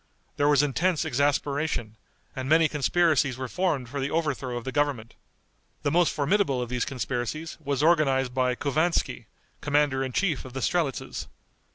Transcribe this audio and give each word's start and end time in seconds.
There 0.37 0.47
was 0.49 0.63
intense 0.63 1.05
exasperation, 1.05 1.95
and 2.35 2.49
many 2.49 2.67
conspiracies 2.67 3.37
were 3.37 3.47
formed 3.47 3.87
for 3.87 3.99
the 3.99 4.09
overthrow 4.09 4.57
of 4.57 4.63
the 4.63 4.71
government. 4.71 5.13
The 5.83 5.91
most 5.91 6.11
formidable 6.11 6.59
of 6.59 6.69
these 6.69 6.85
conspiracies 6.85 7.57
was 7.63 7.83
organized 7.83 8.33
by 8.33 8.55
Couvanski, 8.55 9.27
commander 9.61 10.03
in 10.03 10.11
chief 10.11 10.43
of 10.43 10.53
the 10.53 10.61
strelitzes. 10.61 11.27